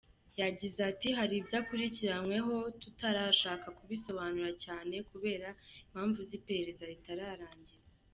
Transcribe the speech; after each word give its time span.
Yagize 0.41 0.79
ati 0.91 1.09
“Hari 1.17 1.33
ibyo 1.41 1.55
akurikiranweho 1.61 2.53
tutarashaka 2.81 3.67
ko 3.77 3.81
bisobanurwa 3.91 4.51
cyane 4.63 4.95
kubera 5.09 5.47
impamvu 5.85 6.19
z’iperereza 6.29 6.83
rigitangira.” 6.91 7.75